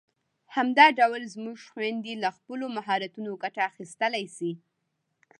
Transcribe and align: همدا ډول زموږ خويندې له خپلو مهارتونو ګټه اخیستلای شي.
همدا 0.55 0.85
ډول 0.99 1.21
زموږ 1.33 1.57
خويندې 1.71 2.13
له 2.23 2.29
خپلو 2.37 2.65
مهارتونو 2.77 3.31
ګټه 3.43 3.61
اخیستلای 3.71 4.25
شي. 4.35 4.51